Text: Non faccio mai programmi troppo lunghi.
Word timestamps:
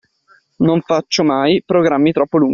Non 0.57 0.81
faccio 0.81 1.23
mai 1.23 1.61
programmi 1.63 2.11
troppo 2.11 2.39
lunghi. 2.39 2.49